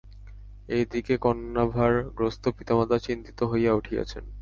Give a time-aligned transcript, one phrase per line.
[0.69, 4.23] এ দিকে কন্যাভারগ্রস্ত পিতামাতা চিন্তিত হইয়া উঠিয়াছেন।